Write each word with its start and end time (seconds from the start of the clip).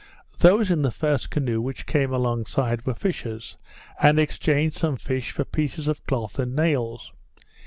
Those 0.39 0.71
in 0.71 0.81
the 0.81 0.89
first 0.89 1.29
canoe, 1.29 1.61
which 1.61 1.85
came 1.85 2.11
along 2.11 2.47
side, 2.47 2.87
were 2.87 2.95
fishers, 2.95 3.55
and 4.01 4.19
exchanged 4.19 4.75
some 4.75 4.97
fish 4.97 5.29
for 5.29 5.45
pieces 5.45 5.87
of 5.87 6.03
cloth 6.07 6.39
and 6.39 6.55
nails. 6.55 7.13